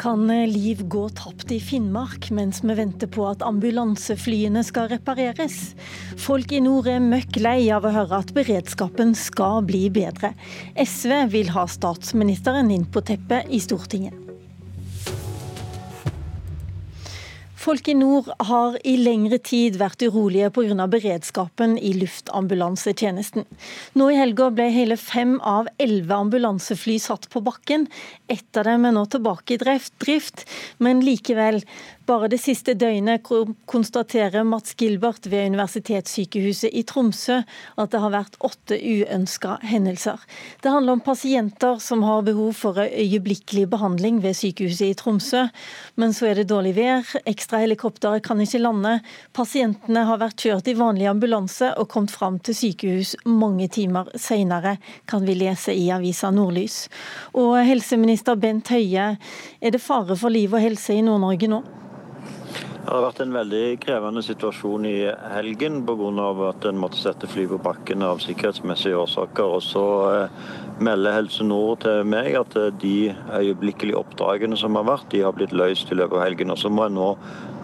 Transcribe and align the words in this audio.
Kan 0.00 0.26
liv 0.48 0.88
gå 0.88 1.08
tapt 1.12 1.52
i 1.52 1.58
Finnmark 1.60 2.30
mens 2.32 2.62
vi 2.64 2.72
venter 2.78 3.08
på 3.12 3.26
at 3.28 3.42
ambulanseflyene 3.44 4.62
skal 4.64 4.88
repareres? 4.88 5.74
Folk 6.16 6.54
i 6.56 6.62
nord 6.64 6.88
er 6.88 7.04
møkk 7.04 7.36
lei 7.44 7.68
av 7.68 7.84
å 7.84 7.92
høre 7.92 8.22
at 8.22 8.32
beredskapen 8.32 9.12
skal 9.12 9.60
bli 9.68 9.84
bedre. 9.92 10.32
SV 10.72 11.12
vil 11.36 11.52
ha 11.52 11.66
statsministeren 11.68 12.72
inn 12.72 12.88
på 12.88 13.04
teppet 13.12 13.52
i 13.52 13.60
Stortinget. 13.60 14.19
Folk 17.60 17.90
i 17.92 17.94
nord 17.94 18.30
har 18.48 18.78
i 18.88 18.94
lengre 18.96 19.36
tid 19.44 19.74
vært 19.76 20.00
urolige 20.06 20.48
pga. 20.54 20.86
beredskapen 20.88 21.74
i 21.76 21.90
luftambulansetjenesten. 21.92 23.44
Nå 24.00 24.06
i 24.08 24.16
helga 24.16 24.48
ble 24.48 24.70
hele 24.72 24.96
fem 24.96 25.34
av 25.44 25.68
elleve 25.76 26.16
ambulansefly 26.16 26.96
satt 26.98 27.28
på 27.28 27.42
bakken. 27.44 27.84
Ett 28.32 28.56
av 28.56 28.64
dem 28.64 28.86
er 28.88 28.96
nå 28.96 29.04
tilbake 29.12 29.58
i 29.58 29.60
drift, 29.60 30.46
men 30.78 31.04
likevel 31.04 31.60
bare 32.10 32.28
det 32.30 32.40
siste 32.42 32.72
døgnet 32.74 33.28
konstaterer 33.70 34.42
Mats 34.46 34.74
Gilbert 34.74 35.28
ved 35.30 35.52
Universitetssykehuset 35.52 36.72
i 36.74 36.82
Tromsø 36.82 37.36
at 37.78 37.92
det 37.92 38.00
har 38.02 38.10
vært 38.10 38.38
åtte 38.42 38.74
uønska 38.74 39.58
hendelser. 39.70 40.18
Det 40.62 40.72
handler 40.74 40.98
om 40.98 41.02
pasienter 41.06 41.78
som 41.82 42.02
har 42.02 42.24
behov 42.26 42.56
for 42.58 42.80
øyeblikkelig 42.82 43.68
behandling 43.70 44.18
ved 44.24 44.34
sykehuset 44.40 44.88
i 44.88 44.98
Tromsø. 44.98 45.44
Men 45.94 46.14
så 46.16 46.30
er 46.30 46.40
det 46.40 46.48
dårlig 46.50 46.74
vær, 46.80 47.06
ekstrahelikopteret 47.30 48.24
kan 48.26 48.42
ikke 48.42 48.62
lande. 48.64 48.96
Pasientene 49.36 50.02
har 50.08 50.18
vært 50.22 50.42
kjørt 50.42 50.70
i 50.70 50.76
vanlig 50.78 51.06
ambulanse 51.10 51.70
og 51.78 51.90
kommet 51.94 52.14
fram 52.14 52.40
til 52.42 52.58
sykehus 52.58 53.14
mange 53.28 53.68
timer 53.70 54.10
senere, 54.18 54.78
kan 55.06 55.22
vi 55.28 55.38
lese 55.38 55.76
i 55.76 55.86
avisa 55.94 56.32
Nordlys. 56.34 56.88
Og 57.38 57.60
helseminister 57.70 58.40
Bent 58.40 58.72
Høie, 58.74 59.12
er 59.60 59.76
det 59.76 59.84
fare 59.84 60.18
for 60.18 60.32
liv 60.34 60.56
og 60.56 60.64
helse 60.64 60.96
i 60.96 61.04
Nord-Norge 61.06 61.54
nå? 61.54 61.62
Det 62.80 62.88
har 62.88 63.02
vært 63.04 63.18
en 63.20 63.34
veldig 63.36 63.64
krevende 63.82 64.22
situasjon 64.24 64.86
i 64.88 64.94
helgen 65.34 65.82
pga. 65.84 66.28
at 66.48 66.64
en 66.64 66.78
måtte 66.80 66.96
sette 66.96 67.28
fly 67.28 67.44
på 67.46 67.58
bakken 67.60 68.02
av 68.02 68.22
sikkerhetsmessige 68.24 68.96
årsaker. 68.96 69.44
Og 69.44 69.62
så 69.62 69.84
eh, 70.08 70.30
melder 70.80 71.12
Helse 71.12 71.44
Nord 71.44 71.82
til 71.84 72.08
meg 72.08 72.38
at 72.40 72.56
eh, 72.56 72.72
de 72.80 73.12
øyeblikkelige 73.36 74.00
oppdragene 74.00 74.56
som 74.56 74.80
har 74.80 74.88
vært, 74.88 75.10
de 75.12 75.20
har 75.20 75.36
blitt 75.36 75.52
løst 75.52 75.92
i 75.92 75.98
løpet 76.00 76.16
av 76.16 76.24
helgen. 76.24 76.50
Og 76.50 76.58
så 76.58 76.72
må 76.72 76.88
jeg 76.88 76.96
nå 76.96 77.10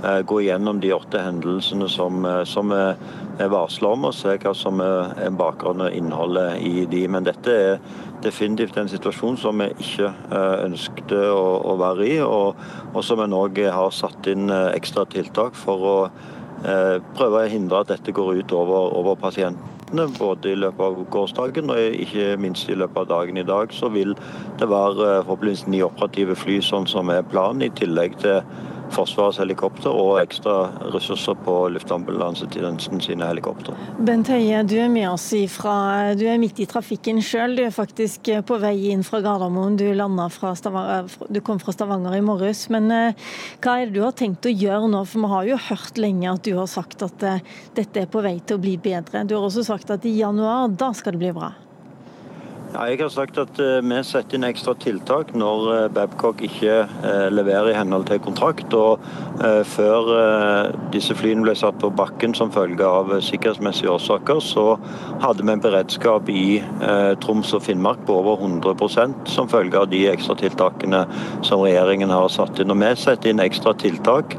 eh, 0.04 0.20
gå 0.20 0.42
gjennom 0.44 0.84
de 0.84 0.92
åtte 0.92 1.24
hendelsene 1.24 1.88
som, 1.88 2.28
som 2.44 2.76
er 2.76 3.48
varsla 3.48 3.96
om, 3.96 4.10
og 4.10 4.14
se 4.14 4.36
hva 4.36 4.52
som 4.52 4.84
er 4.84 5.32
bakgrunnen 5.32 5.88
og 5.88 5.96
innholdet 5.96 6.60
i 6.60 6.84
de. 6.92 7.06
Men 7.08 7.24
dette 7.24 7.56
er 7.56 7.80
definitivt 8.26 8.76
en 8.80 8.90
situasjon 8.90 9.38
som 9.40 9.62
vi 9.62 9.70
ikke 9.72 10.10
eh, 10.10 10.56
ønsket 10.66 11.14
å, 11.16 11.76
være 11.80 12.08
i, 12.08 12.16
og, 12.24 12.58
som 13.06 13.22
en 13.22 13.36
òg 13.36 13.60
har 13.72 13.94
satt 13.94 14.28
inn 14.32 14.50
eh, 14.52 14.72
ekstra 14.76 15.06
tiltak 15.12 15.56
for 15.58 15.86
å 15.86 15.96
eh, 16.06 16.98
prøve 17.16 17.44
å 17.44 17.50
hindre 17.52 17.82
at 17.82 17.94
dette 17.94 18.14
går 18.16 18.42
ut 18.42 18.54
over 18.56 19.16
pasientene, 19.20 20.08
både 20.18 20.52
i 20.52 20.60
løpet 20.60 20.82
av 20.82 21.02
gårsdagen 21.14 21.72
og 21.72 21.98
ikke 22.06 22.36
minst 22.42 22.70
i 22.72 22.78
løpet 22.78 23.04
av 23.04 23.10
dagen 23.14 23.38
i 23.38 23.46
dag. 23.46 23.74
Så 23.74 23.90
vil 23.94 24.16
det 24.60 24.70
være 24.70 25.20
forhåpentligvis 25.26 25.66
ni 25.70 25.84
operative 25.86 26.38
fly, 26.38 26.58
sånn 26.64 26.88
som 26.90 27.12
er 27.14 27.26
planen, 27.30 27.68
i 27.68 27.74
tillegg 27.78 28.18
til 28.24 28.42
Forsvarets 28.94 29.40
helikopter 29.40 29.90
og 29.90 30.20
ekstra 30.20 30.70
ressurser 30.94 31.36
på 31.46 31.54
luftambulansetjenesten 31.74 33.02
sine 33.04 33.26
helikoptre. 33.28 33.74
Bent 34.06 34.30
Høie, 34.32 34.62
du 34.68 34.76
er 34.80 34.90
med 34.92 35.08
oss 35.10 35.26
ifra, 35.36 36.14
du 36.18 36.24
er 36.30 36.38
midt 36.40 36.60
i 36.62 36.68
trafikken 36.70 37.20
sjøl. 37.24 37.56
Du 37.58 37.64
er 37.66 37.74
faktisk 37.74 38.30
på 38.46 38.60
vei 38.62 38.74
inn 38.92 39.04
fra 39.06 39.20
Gardermoen. 39.24 39.76
Du, 39.80 39.86
du 39.90 41.40
kom 41.44 41.60
fra 41.62 41.74
Stavanger 41.74 42.16
i 42.16 42.24
morges. 42.24 42.66
Men 42.72 42.90
eh, 42.94 43.28
hva 43.64 43.78
er 43.80 43.90
det 43.90 43.98
du 43.98 44.02
har 44.04 44.16
tenkt 44.16 44.48
å 44.48 44.54
gjøre 44.54 44.90
nå? 44.92 45.04
For 45.08 45.24
vi 45.24 45.34
har 45.34 45.50
jo 45.50 45.60
hørt 45.68 46.00
lenge 46.00 46.32
at 46.32 46.46
du 46.46 46.54
har 46.58 46.70
sagt 46.70 47.04
at 47.06 47.26
eh, 47.26 47.44
dette 47.76 48.04
er 48.04 48.10
på 48.10 48.24
vei 48.24 48.38
til 48.40 48.58
å 48.58 48.62
bli 48.62 48.76
bedre. 48.80 49.26
Du 49.26 49.36
har 49.36 49.46
også 49.46 49.66
sagt 49.66 49.92
at 49.94 50.06
i 50.06 50.16
januar, 50.20 50.70
da 50.72 50.92
skal 50.96 51.16
det 51.16 51.24
bli 51.26 51.36
bra. 51.36 51.52
Ja, 52.76 52.90
jeg 52.92 52.98
har 53.00 53.08
sagt 53.08 53.38
at 53.40 53.56
uh, 53.56 53.78
vi 53.80 53.98
setter 54.04 54.36
inn 54.36 54.44
ekstra 54.44 54.74
tiltak 54.76 55.30
når 55.32 55.62
uh, 55.64 55.76
Babcock 55.96 56.42
ikke 56.44 56.82
uh, 56.84 57.28
leverer 57.32 57.70
i 57.70 57.76
henhold 57.78 58.04
til 58.10 58.20
kontrakt. 58.20 58.74
og 58.76 59.00
Før 59.68 60.06
disse 60.94 61.12
flyene 61.12 61.44
ble 61.44 61.52
satt 61.56 61.76
på 61.82 61.90
bakken 61.92 62.32
som 62.32 62.48
følge 62.52 62.86
av 62.88 63.10
sikkerhetsmessige 63.20 63.90
årsaker, 63.92 64.40
så 64.40 64.78
hadde 65.20 65.44
vi 65.44 65.52
en 65.52 65.60
beredskap 65.60 66.30
i 66.32 66.44
Troms 67.20 67.52
og 67.52 67.66
Finnmark 67.66 68.00
på 68.08 68.16
over 68.16 68.40
100% 68.46 69.28
som 69.28 69.50
følge 69.52 69.76
av 69.76 69.90
de 69.92 70.06
ekstratiltakene 70.08 71.02
som 71.44 71.66
regjeringen 71.66 72.14
har 72.14 72.32
satt 72.32 72.62
inn. 72.64 72.72
Og 72.72 72.80
Vi 72.80 72.94
setter 73.02 73.34
inn 73.34 73.44
ekstra 73.44 73.76
tiltak 73.76 74.38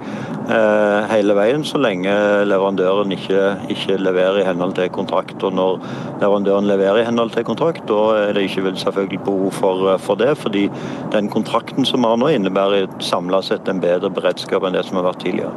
hele 1.11 1.35
veien 1.35 1.65
så 1.67 1.77
lenge 1.83 2.11
leverandøren 2.47 3.11
ikke, 3.13 3.41
ikke 3.73 3.99
leverer 3.99 4.41
i 4.41 4.47
henhold 4.47 4.73
til 4.79 4.89
kontrakt. 4.95 5.37
Og 5.43 5.53
Når 5.53 5.77
leverandøren 6.23 6.69
leverer 6.71 7.03
i 7.03 7.05
henhold 7.05 7.35
til 7.35 7.45
kontrakt, 7.45 7.85
da 7.85 8.26
er 8.27 8.35
det 8.35 8.47
ikke 8.47 8.63
vel 8.67 8.77
selvfølgelig 8.79 9.19
behov 9.25 9.51
for, 9.55 9.93
eh, 9.93 9.99
for, 9.99 10.15
det. 10.15 10.37
Fordi 10.37 10.69
den 11.11 11.29
kontrakten 11.29 11.85
som 11.85 12.03
vi 12.03 12.11
har 12.11 12.19
nå, 12.19 12.27
innebærer 12.35 12.87
samla 13.03 13.41
sett 13.41 13.67
en 13.67 13.81
bedre 13.83 14.11
beredskap 14.13 14.63
enn 14.67 14.77
det 14.77 14.85
som 14.87 14.99
har 14.99 15.07
vært 15.09 15.23
tidligere. 15.25 15.53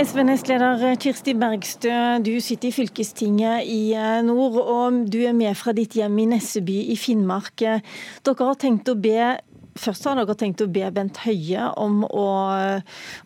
SV-nestleder 0.00 0.96
Kirsti 1.02 1.34
Bergstø, 1.36 1.92
du 2.24 2.32
sitter 2.40 2.70
i 2.70 2.72
fylkestinget 2.72 3.68
i 3.68 3.92
eh, 3.94 4.22
nord, 4.26 4.56
og 4.62 5.04
du 5.12 5.20
er 5.26 5.36
med 5.36 5.56
fra 5.58 5.74
ditt 5.76 5.98
hjem 5.98 6.18
i 6.22 6.28
Nesseby 6.34 6.78
i 6.94 6.96
Finnmark. 6.96 7.60
Dere 7.60 8.50
har 8.50 8.60
tenkt 8.60 8.88
å 8.88 8.96
be 8.96 9.36
Først 9.78 10.06
har 10.08 10.18
dere 10.18 10.34
tenkt 10.38 10.62
å 10.64 10.68
be 10.70 10.88
Bent 10.94 11.20
Høie 11.24 11.68
om 11.78 12.02
å, 12.06 12.26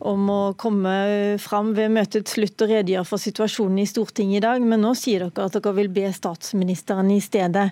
om 0.05 0.29
å 0.33 0.41
komme 0.61 0.95
fram 1.43 1.73
ved 1.77 1.95
møtets 1.95 2.37
slutt 2.37 2.67
og 2.67 2.75
redegjøre 2.75 3.09
for 3.09 3.23
situasjonen 3.23 3.81
i 3.83 3.89
Stortinget 3.89 4.43
i 4.43 4.45
dag, 4.45 4.65
men 4.65 4.85
nå 4.85 4.93
sier 4.99 5.27
dere 5.27 5.49
at 5.49 5.57
dere 5.57 5.75
vil 5.79 5.91
be 5.95 6.11
statsministeren 6.13 7.11
i 7.15 7.21
stedet. 7.25 7.71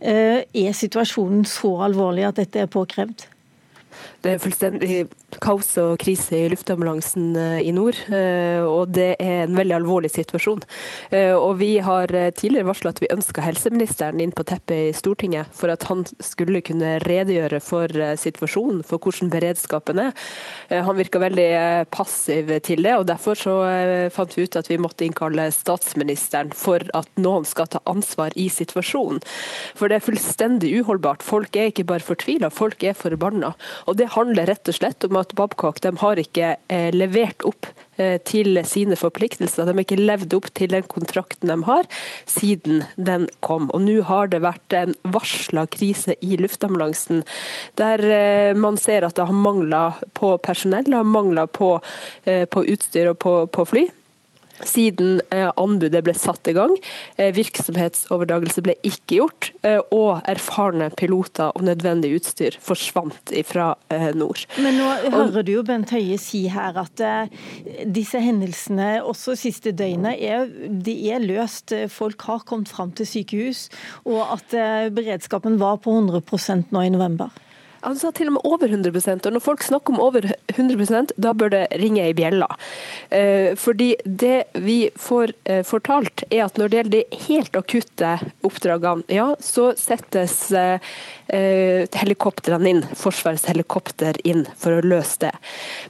Eh, 0.00 0.44
er 0.44 0.76
situasjonen 0.76 1.44
så 1.48 1.76
alvorlig 1.88 2.28
at 2.28 2.40
dette 2.40 2.64
er 2.64 2.72
påkrevd? 2.72 3.28
Det 4.24 4.32
er 4.32 4.40
fullstendig 4.40 5.04
kaos 5.42 5.68
og 5.82 5.98
krise 6.02 6.38
i 6.38 6.48
luftambulansen 6.52 7.34
eh, 7.36 7.58
i 7.68 7.72
nord, 7.74 7.98
eh, 8.14 8.62
og 8.64 8.92
det 8.94 9.14
er 9.20 9.44
en 9.44 9.56
veldig 9.58 9.76
alvorlig 9.78 10.10
situasjon. 10.14 10.62
Eh, 11.10 11.32
og 11.34 11.58
Vi 11.60 11.76
har 11.84 12.10
tidligere 12.36 12.68
varsla 12.68 12.92
at 12.94 13.00
vi 13.02 13.10
ønska 13.12 13.44
helseministeren 13.44 14.20
inn 14.20 14.32
på 14.34 14.46
teppet 14.48 14.90
i 14.90 14.96
Stortinget 14.96 15.52
for 15.54 15.72
at 15.72 15.84
han 15.88 16.04
skulle 16.24 16.62
kunne 16.64 16.96
redegjøre 17.04 17.60
for 17.64 17.88
situasjonen, 18.18 18.82
for 18.86 18.98
hvordan 19.02 19.30
beredskapen 19.32 20.00
er. 20.02 20.12
Han 20.70 20.98
virka 20.98 21.20
veldig 21.22 21.86
passiv 21.94 22.50
til 22.66 22.82
det, 22.84 22.94
og 22.98 23.06
derfor 23.08 23.38
så 23.38 23.54
fant 24.14 24.34
vi 24.36 24.46
ut 24.46 24.58
at 24.58 24.70
vi 24.70 24.80
måtte 24.80 25.06
innkalle 25.06 25.46
statsministeren 25.54 26.52
for 26.56 26.82
at 26.96 27.08
noen 27.20 27.46
skal 27.48 27.70
ta 27.70 27.80
ansvar 27.90 28.34
i 28.40 28.48
situasjonen. 28.52 29.22
For 29.78 29.90
det 29.90 30.00
er 30.00 30.06
fullstendig 30.08 30.72
uholdbart. 30.80 31.24
Folk 31.24 31.56
er 31.56 31.70
ikke 31.70 31.86
bare 31.88 32.04
fortvila, 32.04 32.50
folk 32.54 32.84
er 32.84 32.98
forbanna. 32.98 33.54
Og 33.84 33.98
det 33.98 34.12
handler 34.14 34.48
rett 34.48 34.70
og 34.70 34.76
slett 34.76 35.04
om 35.06 35.18
at 35.20 35.34
Babcock 35.36 35.80
de 35.84 35.92
har 36.00 36.20
ikke 36.20 36.54
eh, 36.72 36.90
levert 36.94 37.44
opp 37.48 37.68
eh, 38.00 38.16
til 38.26 38.60
sine 38.68 38.96
forpliktelser. 38.98 39.66
De 39.66 39.74
har 39.74 39.84
ikke 39.84 40.00
levd 40.00 40.36
opp 40.38 40.50
til 40.56 40.72
den 40.74 40.86
kontrakten 40.90 41.52
de 41.52 41.58
har 41.68 41.88
siden 42.30 42.84
den 42.96 43.28
kom. 43.44 43.70
Og 43.74 43.84
Nå 43.84 44.00
har 44.08 44.32
det 44.32 44.44
vært 44.44 44.76
en 44.78 44.96
varsla 45.04 45.66
krise 45.70 46.16
i 46.24 46.38
luftambulansen, 46.40 47.24
der 47.80 48.04
eh, 48.08 48.52
man 48.56 48.80
ser 48.80 49.06
at 49.06 49.18
det 49.18 49.28
har 49.28 49.44
mangla 49.44 49.84
på 50.16 50.36
personell, 50.44 50.92
har 50.94 51.04
mangla 51.08 51.46
på, 51.46 51.76
på, 52.24 52.64
utstyr 52.72 53.12
og 53.12 53.20
på, 53.22 53.34
på 53.52 53.68
fly 53.68 53.84
siden 54.62 55.18
eh, 55.34 55.48
anbudet 55.60 56.04
ble 56.06 56.14
satt 56.18 56.46
i 56.50 56.54
gang. 56.56 56.74
Eh, 57.16 57.32
virksomhetsoverdragelse 57.36 58.62
ble 58.64 58.76
ikke 58.86 59.18
gjort, 59.18 59.50
eh, 59.66 59.80
og 59.94 60.24
erfarne 60.30 60.90
piloter 60.98 61.52
og 61.54 61.66
nødvendig 61.66 62.14
utstyr 62.18 62.58
forsvant 62.62 63.32
fra 63.48 63.72
nord. 64.14 64.44
Men 64.62 64.78
nå 64.78 64.88
hører 65.14 65.44
du 65.46 65.52
jo 65.54 65.62
Bent 65.66 65.92
Høie 65.94 66.16
si 66.20 66.44
her 66.52 66.76
at 66.80 67.00
disse 67.94 68.20
hendelsene 68.20 68.98
også 69.04 69.36
siste 69.38 69.72
døgnet 69.76 70.20
er, 70.22 70.48
de 70.68 70.94
er 71.12 71.24
løst. 71.24 71.74
Folk 71.92 72.22
har 72.28 72.44
kommet 72.48 72.70
fram 72.72 72.92
til 72.96 73.08
sykehus, 73.08 73.66
og 74.08 74.36
at 74.36 74.56
beredskapen 74.94 75.58
var 75.62 75.80
på 75.84 75.94
100 75.94 76.70
nå 76.74 76.84
i 76.84 76.92
november. 76.94 77.32
Han 77.84 77.98
sa 78.00 78.10
til 78.16 78.30
og 78.30 78.38
med 78.38 78.46
over 78.48 78.70
100% 78.72 79.26
og 79.28 79.34
når 79.34 79.44
folk 79.44 79.64
snakker 79.64 79.92
om 79.94 80.00
over 80.00 80.26
100 80.54 81.14
da 81.20 81.32
bør 81.36 81.52
det 81.52 81.62
ringe 81.80 82.06
i 82.08 82.14
bjella. 82.16 82.48
Eh, 83.10 83.52
fordi 83.60 83.92
det 84.04 84.44
vi 84.64 84.88
får 84.96 85.34
eh, 85.44 85.62
fortalt, 85.66 86.24
er 86.30 86.46
at 86.46 86.58
når 86.58 86.70
det 86.70 86.78
gjelder 86.78 86.96
de 86.96 87.22
helt 87.28 87.58
akutte 87.58 88.12
oppdragene, 88.46 89.04
ja, 89.12 89.28
så 89.40 89.70
settes 89.78 90.36
eh, 90.56 90.80
helikoptrene 91.98 92.70
inn, 92.70 92.82
Forsvarets 92.96 93.46
helikopter 93.50 94.16
inn 94.24 94.44
for 94.56 94.78
å 94.78 94.84
løse 94.84 95.26
det. 95.26 95.32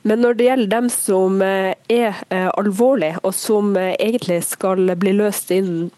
Men 0.03 0.23
når 0.25 0.39
det 0.39 0.49
gjelder 0.49 0.73
dem 0.75 0.91
som 0.93 1.43
er 1.43 2.23
alvorlige, 2.31 3.19
og 3.23 3.35
som 3.37 3.75
egentlig 3.77 4.41
skal 4.47 4.95
bli 4.99 5.15
løst 5.17 5.53
innen 5.55 5.91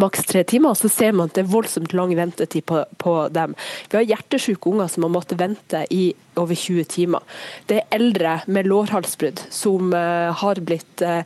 maks 0.00 0.26
tre 0.28 0.44
timer, 0.48 0.74
så 0.78 0.90
ser 0.92 1.14
man 1.16 1.30
at 1.30 1.38
det 1.38 1.44
er 1.44 1.52
voldsomt 1.52 1.94
lang 1.96 2.14
ventetid 2.18 2.66
på, 2.68 2.82
på 3.00 3.14
dem. 3.34 3.56
Vi 3.90 4.00
har 4.00 4.08
hjertesjuke 4.08 4.72
unger 4.72 4.90
som 4.90 5.06
har 5.06 5.14
måttet 5.14 5.40
vente 5.40 5.84
i 5.94 6.10
over 6.40 6.54
20 6.54 6.84
timer. 6.84 7.22
Det 7.66 7.80
er 7.80 7.96
eldre 7.96 8.36
med 8.46 8.68
lårhalsbrudd 8.70 9.42
som 9.52 9.94
uh, 9.94 10.32
har 10.40 10.60
blitt, 10.66 11.04
uh, 11.04 11.22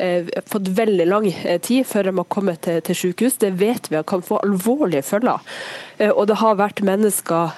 uh, 0.00 0.30
fått 0.50 0.70
veldig 0.76 1.06
lang 1.08 1.28
tid 1.62 1.86
før 1.88 2.08
de 2.08 2.16
har 2.18 2.30
kommet 2.32 2.62
til, 2.66 2.80
til 2.84 3.00
sykehus. 3.00 3.38
Det 3.42 3.54
vet 3.60 3.90
vi 3.92 4.02
kan 4.06 4.24
få 4.24 4.40
alvorlige 4.44 5.04
følger. 5.04 5.42
Og 6.04 6.24
det 6.26 6.40
har 6.40 6.56
vært 6.58 6.80
mennesker 6.82 7.52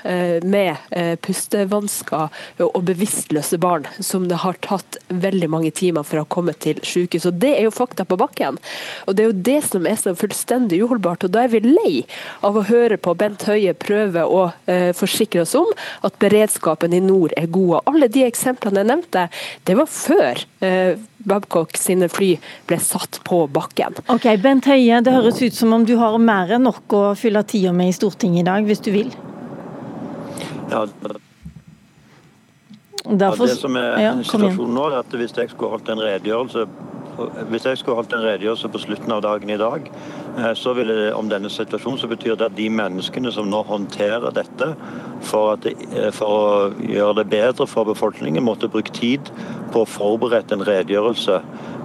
med 0.44 0.90
pustevansker 1.24 2.34
og 2.66 2.82
bevisstløse 2.84 3.56
barn 3.62 3.86
som 4.04 4.26
det 4.28 4.42
har 4.42 4.58
tatt 4.60 4.98
veldig 5.08 5.48
mange 5.54 5.70
timer 5.72 6.04
for 6.04 6.20
å 6.20 6.26
komme 6.28 6.52
til 6.60 6.82
sykehus. 6.84 7.24
Og 7.30 7.38
Det 7.40 7.54
er 7.56 7.64
jo 7.64 7.72
fakta 7.72 8.04
på 8.04 8.18
bakken. 8.20 8.58
Og 9.06 9.16
Det 9.16 9.24
er 9.24 9.30
jo 9.30 9.44
det 9.48 9.56
som 9.64 9.88
er 9.88 9.96
så 9.96 10.12
fullstendig 10.12 10.82
uholdbart. 10.84 11.24
Og 11.24 11.32
Da 11.32 11.46
er 11.46 11.54
vi 11.54 11.62
lei 11.64 12.04
av 12.44 12.60
å 12.60 12.66
høre 12.68 13.00
på 13.00 13.16
Bent 13.16 13.48
Høie 13.48 13.72
prøve 13.72 14.26
å 14.28 14.52
forsikre 15.00 15.46
oss 15.46 15.54
om 15.56 15.72
at 16.04 16.20
beredskapen 16.20 16.92
i 16.96 17.02
nord 17.04 17.34
er 17.36 17.48
gode. 17.52 17.82
Alle 17.90 18.08
de 18.12 18.24
eksemplene 18.26 18.82
jeg 18.82 18.90
nevnte, 18.90 19.26
det 19.68 19.76
var 19.78 19.90
før 19.90 20.42
eh, 20.64 20.96
Babcock 21.26 21.76
sine 21.80 22.08
fly 22.12 22.34
ble 22.68 22.80
satt 22.82 23.20
på 23.26 23.42
bakken. 23.52 23.98
Ok, 24.12 24.28
Bent 24.42 24.68
Høie, 24.70 25.02
det 25.04 25.14
høres 25.14 25.42
ut 25.42 25.56
som 25.56 25.74
om 25.76 25.86
du 25.86 25.96
har 26.00 26.18
mer 26.22 26.56
enn 26.56 26.66
nok 26.66 26.96
å 26.96 27.04
fylle 27.18 27.44
tida 27.48 27.74
med 27.76 27.92
i 27.92 27.96
Stortinget 27.96 28.44
i 28.44 28.48
dag, 28.50 28.66
hvis 28.68 28.84
du 28.84 28.92
vil? 28.94 29.14
Ja, 30.70 30.86
Derfor, 33.06 33.46
ja, 33.46 33.52
det 33.54 33.60
som 33.60 33.76
er 33.78 34.00
ja, 34.02 34.12
situasjonen 34.18 34.72
nå, 34.74 34.84
er 34.90 34.96
at 34.98 35.12
hvis 35.14 35.34
jeg 35.38 35.52
skulle 35.52 35.76
holdt 35.76 35.92
en 35.92 36.00
redegjørelse 36.02 36.64
hvis 37.50 37.64
jeg 37.64 37.78
skulle 37.80 37.96
holdt 38.00 38.12
en 38.12 38.24
redegjørelse 38.24 38.68
på 38.72 38.80
slutten 38.82 39.14
av 39.14 39.22
dagen 39.24 39.50
i 39.52 39.58
dag, 39.60 39.88
eh, 40.38 40.74
vil 40.76 40.88
det, 40.88 41.14
om 41.14 41.28
denne 41.28 41.50
situasjonen 41.50 41.98
så 41.98 42.08
betyr 42.10 42.36
det 42.36 42.50
at 42.50 42.56
de 42.56 42.68
menneskene 42.70 43.32
som 43.32 43.48
nå 43.50 43.62
håndterer 43.66 44.34
dette 44.34 44.72
for, 45.24 45.56
det, 45.62 45.74
eh, 45.92 46.10
for 46.14 46.26
å 46.26 46.82
gjøre 46.82 47.22
det 47.22 47.30
bedre 47.32 47.66
for 47.66 47.88
befolkningen, 47.88 48.44
måtte 48.44 48.70
bruke 48.70 48.92
tid 48.92 49.30
på 49.72 49.84
å 49.84 49.88
forberede 49.88 50.56
en 50.56 50.66
redegjørelse. 50.66 51.40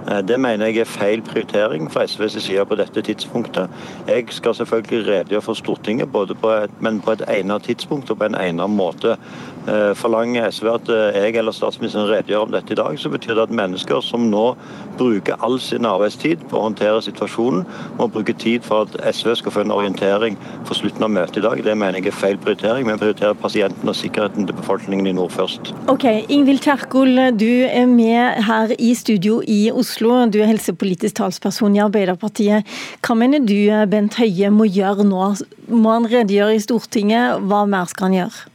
Eh, 0.08 0.20
det 0.26 0.38
mener 0.40 0.66
jeg 0.70 0.82
er 0.82 0.90
feil 0.90 1.22
prioritering 1.22 1.88
fra 1.92 2.04
SVs 2.06 2.40
side 2.42 2.66
på 2.66 2.78
dette 2.78 3.04
tidspunktet. 3.06 3.70
Jeg 4.08 4.28
skal 4.34 4.54
selvfølgelig 4.54 5.06
redegjøre 5.08 5.46
for 5.48 5.58
Stortinget, 5.58 6.12
på 6.12 6.26
et, 6.50 6.76
men 6.80 7.00
på 7.00 7.16
et 7.16 7.24
egnet 7.28 7.62
tidspunkt 7.62 8.10
og 8.10 8.18
på 8.18 8.28
en 8.30 8.38
egnet 8.38 8.70
måte. 8.70 9.16
Forlanger 9.94 10.50
SV 10.50 10.66
at 10.72 10.88
jeg 10.90 11.36
eller 11.38 11.54
statsministeren 11.54 12.08
redegjør 12.10 12.48
om 12.48 12.50
dette 12.50 12.74
i 12.74 12.78
dag, 12.80 12.96
så 12.98 13.12
betyr 13.12 13.36
det 13.38 13.44
at 13.44 13.54
mennesker 13.54 14.00
som 14.02 14.24
nå 14.26 14.56
bruker 14.98 15.38
all 15.38 15.60
sin 15.62 15.86
arbeidstid 15.86 16.42
på 16.50 16.58
å 16.58 16.64
håndtere 16.66 17.02
situasjonen, 17.04 17.62
må 17.98 18.08
bruke 18.10 18.34
tid 18.42 18.66
for 18.66 18.86
at 18.86 19.14
SV 19.14 19.36
skal 19.40 19.54
få 19.54 19.64
en 19.64 19.74
orientering 19.74 20.36
for 20.66 20.78
slutten 20.78 21.06
av 21.06 21.12
møtet 21.14 21.40
i 21.40 21.44
dag. 21.46 21.62
Det 21.64 21.76
mener 21.78 22.00
jeg 22.00 22.10
er 22.10 22.18
feil 22.18 22.38
prioritering. 22.42 22.88
Vi 22.90 22.98
prioriterer 23.00 23.38
pasienten 23.38 23.88
og 23.88 23.98
sikkerheten 23.98 24.48
til 24.48 24.58
befolkningen 24.58 25.08
i 25.08 25.14
nord 25.16 25.32
først. 25.34 25.72
Ok, 25.92 26.06
Ingvild 26.32 26.62
Kjerkol, 26.64 27.14
du 27.38 27.50
er 27.68 27.88
med 27.90 28.42
her 28.48 28.74
i 28.78 28.92
studio 28.98 29.40
i 29.46 29.60
Oslo. 29.72 30.22
Du 30.26 30.40
er 30.42 30.50
helsepolitisk 30.50 31.20
talsperson 31.20 31.76
i 31.78 31.84
Arbeiderpartiet. 31.84 32.68
Hva 33.02 33.18
mener 33.18 33.42
du 33.46 33.58
Bent 33.90 34.18
Høie 34.20 34.52
må 34.52 34.68
gjøre 34.70 35.06
nå? 35.08 35.34
Må 35.72 35.98
han 35.98 36.08
redegjøre 36.10 36.56
i 36.56 36.62
Stortinget? 36.62 37.42
Hva 37.48 37.64
mer 37.70 37.90
skal 37.90 38.10
han 38.10 38.18
gjøre? 38.22 38.51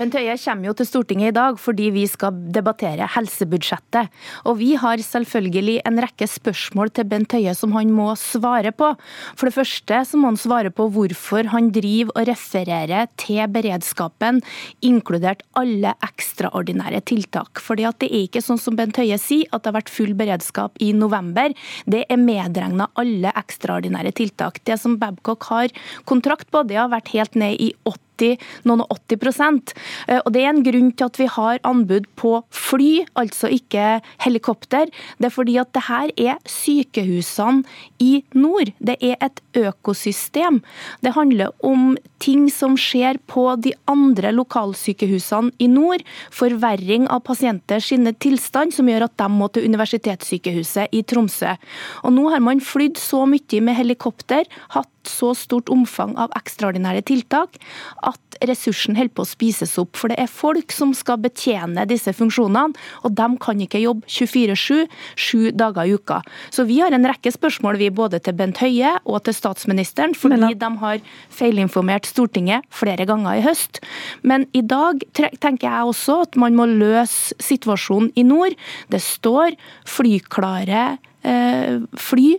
Bent 0.00 0.14
Høie 0.16 0.32
kommer 0.40 0.70
jo 0.70 0.72
til 0.78 0.86
Stortinget 0.88 1.28
i 1.28 1.36
dag 1.36 1.58
fordi 1.60 1.90
vi 1.92 2.06
skal 2.08 2.32
debattere 2.56 3.04
helsebudsjettet. 3.18 4.08
Og 4.48 4.56
vi 4.56 4.70
har 4.80 5.02
selvfølgelig 5.04 5.74
en 5.84 6.00
rekke 6.00 6.24
spørsmål 6.24 6.88
til 6.96 7.04
Bent 7.10 7.36
Høie 7.36 7.52
som 7.58 7.74
han 7.76 7.92
må 7.92 8.06
svare 8.16 8.72
på. 8.72 8.94
For 9.36 9.50
det 9.50 9.56
første 9.58 10.00
så 10.08 10.16
må 10.16 10.30
han 10.30 10.40
svare 10.40 10.72
på 10.72 10.88
hvorfor 10.94 11.52
han 11.52 11.68
driver 11.76 12.16
og 12.16 12.30
refererer 12.30 13.12
til 13.20 13.44
beredskapen, 13.52 14.40
inkludert 14.80 15.44
alle 15.60 15.92
ekstraordinære 16.08 17.04
tiltak. 17.12 17.60
Fordi 17.60 17.84
at 17.92 18.00
det 18.00 18.08
er 18.08 18.24
ikke 18.24 18.46
sånn 18.46 18.62
som 18.62 18.80
Bent 18.80 18.96
Høie 19.02 19.20
sier, 19.20 19.52
at 19.52 19.60
det 19.60 19.74
har 19.74 19.82
vært 19.82 19.92
full 19.92 20.16
beredskap 20.16 20.80
i 20.80 20.94
november. 20.96 21.52
Det 21.84 22.06
er 22.08 22.24
medregna 22.24 22.88
alle 22.96 23.36
ekstraordinære 23.36 24.16
tiltak. 24.16 24.64
Det 24.64 24.80
som 24.80 24.96
Babcock 24.96 25.50
har 25.52 25.82
kontrakt 26.08 26.48
på, 26.48 26.64
det 26.64 26.80
har 26.80 26.88
vært 26.88 27.12
helt 27.12 27.36
ned 27.36 27.60
i 27.60 27.74
80 27.84 28.06
90, 28.20 28.36
noen 28.68 28.84
og 28.84 28.98
80 29.08 29.74
eh, 30.08 30.20
Og 30.24 30.32
Det 30.32 30.42
er 30.42 30.50
en 30.52 30.62
grunn 30.64 30.92
til 30.92 31.08
at 31.08 31.20
vi 31.20 31.28
har 31.30 31.60
anbud 31.66 32.06
på 32.20 32.36
fly, 32.50 33.06
altså 33.18 33.50
ikke 33.52 34.00
helikopter. 34.24 34.90
Det 35.18 35.30
er 35.30 35.34
fordi 35.34 35.56
at 35.60 35.72
det 35.74 35.86
her 35.88 36.12
er 36.16 36.38
sykehusene 36.48 37.64
i 38.00 38.24
nord. 38.34 38.72
Det 38.78 38.96
er 39.00 39.16
et 39.20 39.40
økosystem. 39.56 40.60
Det 41.02 41.14
handler 41.16 41.52
om 41.64 41.96
ting 42.20 42.48
som 42.52 42.76
skjer 42.78 43.18
på 43.30 43.46
de 43.64 43.72
andre 43.90 44.32
lokalsykehusene 44.36 45.54
i 45.58 45.68
nord. 45.70 46.04
Forverring 46.34 47.08
av 47.08 47.24
pasienter 47.26 47.82
sine 47.84 48.12
tilstand, 48.20 48.74
som 48.76 48.88
gjør 48.88 49.08
at 49.08 49.16
de 49.20 49.28
må 49.32 49.48
til 49.52 49.66
universitetssykehuset 49.70 50.92
i 50.96 51.02
Tromsø. 51.02 51.56
Og 52.04 52.14
Nå 52.14 52.28
har 52.32 52.42
man 52.44 52.60
flydd 52.60 53.00
så 53.00 53.24
mye 53.28 53.62
med 53.64 53.78
helikopter, 53.78 54.48
hatt 54.74 54.99
så 55.08 55.32
stort 55.36 55.70
omfang 55.72 56.16
av 56.20 56.32
ekstraordinære 56.38 57.02
tiltak 57.08 57.58
at 58.06 58.20
ressursen 58.48 58.96
holder 58.96 59.14
på 59.14 59.24
å 59.24 59.28
spises 59.28 59.76
opp. 59.80 59.98
For 59.98 60.12
det 60.12 60.18
er 60.22 60.30
folk 60.30 60.72
som 60.74 60.92
skal 60.96 61.20
betjene 61.22 61.84
disse 61.88 62.12
funksjonene, 62.16 62.76
og 63.04 63.16
de 63.16 63.28
kan 63.42 63.60
ikke 63.60 63.82
jobbe 63.82 64.08
24-7, 64.08 64.86
sju 65.20 65.50
dager 65.56 65.88
i 65.88 65.96
uka. 65.96 66.20
Så 66.54 66.64
vi 66.68 66.80
har 66.80 66.94
en 66.96 67.08
rekke 67.08 67.32
spørsmål 67.34 67.80
vi 67.80 67.90
både 67.94 68.20
til 68.24 68.36
Bent 68.38 68.60
Høie 68.62 68.94
og 69.04 69.22
til 69.26 69.36
statsministeren, 69.36 70.14
fordi 70.16 70.40
Men, 70.40 70.58
de 70.58 70.70
har 70.84 71.02
feilinformert 71.34 72.08
Stortinget 72.08 72.66
flere 72.74 73.06
ganger 73.08 73.40
i 73.40 73.44
høst. 73.44 73.82
Men 74.22 74.46
i 74.56 74.62
dag 74.62 75.02
tenker 75.14 75.68
jeg 75.68 75.92
også 75.92 76.22
at 76.26 76.40
man 76.40 76.56
må 76.56 76.66
løse 76.70 77.36
situasjonen 77.42 78.12
i 78.16 78.24
nord. 78.26 78.56
Det 78.90 79.02
står 79.02 79.56
flyklare 79.88 80.98
eh, 81.22 81.80
fly 81.98 82.30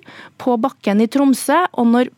på 0.41 0.57
bakken 0.61 1.03
i 1.03 1.09
Tromsø. 1.11 1.65
og 1.73 1.87
når 1.87 2.11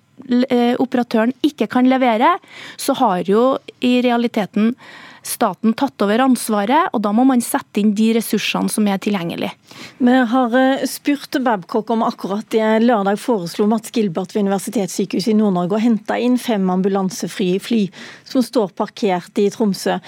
operatøren 0.80 1.34
ikke 1.44 1.68
kan 1.68 1.90
levere, 1.90 2.38
så 2.78 2.94
har 3.00 3.24
jo 3.28 3.58
i 3.82 4.00
realiteten 4.06 4.74
staten 5.28 5.74
tatt 5.78 6.02
over 6.04 6.24
ansvaret, 6.26 6.90
og 6.94 7.02
da 7.04 7.12
må 7.16 7.26
man 7.28 7.42
sette 7.44 7.82
inn 7.82 7.94
de 7.96 8.12
ressursene 8.18 8.72
som 8.72 8.88
er 8.88 9.00
tilgjengelig. 9.02 9.52
Vi 10.04 10.16
har 10.32 10.56
eh, 10.58 10.84
spurt 10.90 11.38
Babcock 11.44 11.90
om 11.94 12.04
akkurat 12.06 12.46
det. 12.54 12.66
Lørdag 12.84 13.20
foreslo 13.22 13.66
Mats 13.70 13.92
Gilbert 13.94 14.36
ved 14.36 14.46
Universitetssykehuset 14.46 15.34
i 15.34 15.38
Nord-Norge 15.38 15.78
å 15.78 15.84
hente 15.84 16.18
inn 16.22 16.38
fem 16.42 16.70
ambulansefrie 16.70 17.62
fly 17.64 17.82
som 18.28 18.44
står 18.46 18.74
parkert 18.78 19.40
i 19.42 19.48
Tromsø. 19.54 20.00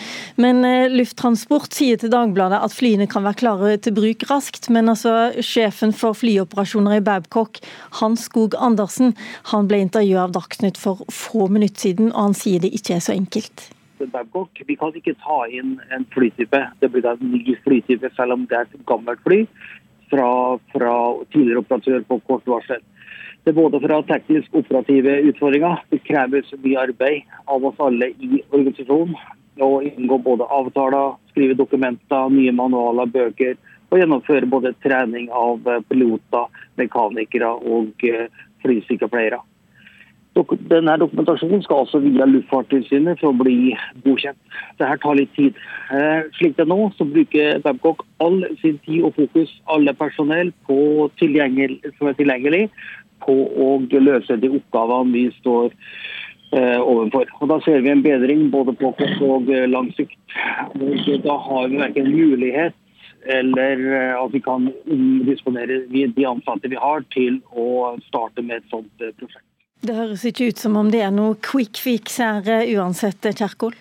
Men 0.41 0.63
eh, 0.67 0.91
Lufttransport 0.93 1.75
sier 1.75 1.99
til 2.01 2.13
Dagbladet 2.13 2.61
at 2.65 2.75
flyene 2.75 3.09
kan 3.11 3.25
være 3.25 3.41
klare 3.43 3.75
til 3.81 3.95
bruk 3.97 4.27
raskt. 4.31 4.69
Men 4.73 4.91
altså, 4.93 5.31
sjefen 5.45 5.95
for 5.95 6.17
flyoperasjoner 6.17 6.99
i 6.99 7.05
Babcock, 7.05 7.61
Hans 8.01 8.27
Skog 8.29 8.57
Andersen, 8.59 9.15
han 9.51 9.69
ble 9.69 9.83
intervjuet 9.85 10.27
av 10.27 10.35
Dagsnytt 10.35 10.79
for 10.81 11.05
få 11.13 11.49
minutter 11.51 11.87
siden, 11.87 12.11
og 12.13 12.29
han 12.29 12.37
sier 12.37 12.63
det 12.63 12.73
ikke 12.75 12.97
er 12.97 13.03
så 13.03 13.15
enkelt. 13.15 13.69
Babcock. 13.99 14.61
Vi 14.67 14.75
kan 14.75 14.95
ikke 14.95 15.15
ta 15.23 15.45
inn 15.47 15.77
en 15.95 16.05
flytype. 16.13 16.61
Det 16.81 16.89
blir 16.91 17.07
en 17.09 17.31
ny 17.31 17.55
flytype, 17.63 18.11
selv 18.15 18.35
om 18.35 18.45
det 18.49 18.57
er 18.57 18.67
et 18.67 18.85
gammelt 18.89 19.21
fly 19.25 19.45
fra, 20.11 20.27
fra 20.73 20.95
tidligere 21.33 21.63
operatør 21.63 22.03
på 22.09 22.19
kort 22.27 22.47
varsel. 22.49 22.83
Det 23.45 23.53
er 23.53 23.57
både 23.59 23.79
fra 23.83 24.01
teknisk 24.09 24.55
operative 24.57 25.19
utfordringer. 25.29 25.83
Det 25.93 26.01
kreves 26.07 26.51
mye 26.63 26.83
arbeid 26.87 27.35
av 27.45 27.65
oss 27.69 27.81
alle 27.87 28.09
i 28.17 28.41
organisasjonen. 28.49 29.15
Å 29.61 29.69
inngå 29.87 30.17
både 30.25 30.47
avtaler, 30.51 31.13
skrive 31.31 31.55
dokumenter, 31.55 32.31
nye 32.33 32.51
manualer, 32.51 33.07
bøker. 33.07 33.55
Og 33.91 34.01
gjennomføre 34.01 34.49
både 34.49 34.73
trening 34.83 35.29
av 35.29 35.61
piloter, 35.87 36.49
mekanikere 36.81 37.53
og 37.53 38.07
eh, 38.09 38.25
flysykepleiere. 38.65 39.39
Denne 40.35 40.97
dokumentasjonen 40.99 41.61
skal 41.63 41.85
altså 41.85 42.01
via 42.03 42.25
Luftfartstilsynet 42.27 43.21
for 43.21 43.31
å 43.31 43.39
bli 43.39 43.71
godkjent. 44.03 44.37
Dette 44.81 44.97
tar 44.99 45.15
litt 45.15 45.31
tid. 45.37 45.55
Eh, 45.95 46.27
slik 46.35 46.57
det 46.57 46.65
er 46.65 46.71
nå, 46.73 46.89
så 46.97 47.07
bruker 47.07 47.61
Babcock 47.63 48.03
all 48.23 48.41
sin 48.59 48.75
tid 48.83 49.05
og 49.07 49.15
fokus, 49.15 49.53
alle 49.71 49.95
personell, 49.95 50.51
på 50.67 51.07
som 51.15 52.11
er 52.11 52.19
tilgjengelig 52.19 52.67
på 53.23 53.37
å 53.63 53.69
løse 53.79 54.35
de 54.41 54.51
oppgavene 54.57 55.15
vi 55.15 55.23
står 55.39 55.71
eh, 55.71 56.81
overfor. 56.83 57.31
Og 57.39 57.53
Da 57.53 57.61
ser 57.63 57.79
vi 57.87 57.95
en 57.95 58.03
bedring 58.03 58.49
både 58.51 58.75
på 58.75 58.91
kort 58.99 59.23
og 59.23 59.47
eh, 59.47 59.69
lang 59.71 59.93
sikt. 59.95 60.19
Da 61.23 61.39
har 61.47 61.71
vi 61.71 61.79
verken 61.79 62.11
mulighet 62.11 62.75
eller 63.25 63.79
at 64.19 64.35
vi 64.35 64.39
kan 64.43 64.67
omdisponere 64.85 65.79
de 65.89 66.27
ansatte 66.29 66.69
vi 66.69 66.77
har, 66.77 67.01
til 67.15 67.39
å 67.57 67.95
starte 68.05 68.43
med 68.45 68.59
et 68.59 68.69
sånt 68.69 68.91
prosjekt. 69.17 69.47
Det 69.85 69.93
høres 69.93 70.23
ikke 70.25 70.49
ut 70.49 70.57
som 70.57 70.77
om 70.79 70.87
det 70.89 71.03
er 71.05 71.11
noe 71.13 71.35
quick 71.45 71.77
fix 71.77 72.17
her 72.23 72.47
uansett, 72.73 73.27
Kjerkol? 73.37 73.75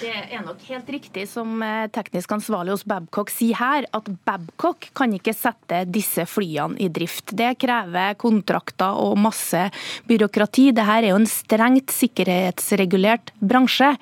Det 0.00 0.10
er 0.10 0.40
nok 0.42 0.62
helt 0.66 0.88
riktig 0.90 1.26
som 1.30 1.60
eh, 1.62 1.84
teknisk 1.92 2.32
ansvarlig 2.34 2.72
hos 2.74 2.84
Babcock 2.88 3.30
sier 3.30 3.58
her, 3.58 3.84
at 3.94 4.08
Babcock 4.26 4.88
kan 4.96 5.12
ikke 5.14 5.34
sette 5.36 5.82
disse 5.92 6.24
flyene 6.26 6.78
i 6.82 6.88
drift. 6.90 7.34
Det 7.38 7.52
krever 7.60 8.16
kontrakter 8.18 8.98
og 8.98 9.20
masse 9.20 9.66
byråkrati. 10.08 10.70
Dette 10.72 10.96
er 10.96 11.08
jo 11.10 11.18
en 11.20 11.28
strengt 11.30 11.92
sikkerhetsregulert 11.94 13.34
bransje. 13.38 13.92